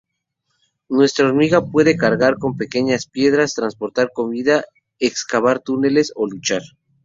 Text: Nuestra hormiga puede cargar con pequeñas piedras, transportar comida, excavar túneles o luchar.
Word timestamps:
Nuestra 0.89 1.27
hormiga 1.27 1.63
puede 1.63 1.95
cargar 1.95 2.39
con 2.39 2.57
pequeñas 2.57 3.05
piedras, 3.05 3.53
transportar 3.53 4.09
comida, 4.11 4.65
excavar 4.97 5.59
túneles 5.59 6.11
o 6.15 6.25
luchar. 6.27 6.63